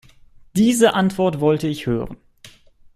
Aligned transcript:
Diese 0.55 0.95
Antwort 0.95 1.41
wollte 1.41 1.67
ich 1.67 1.85
hören. 1.85 2.17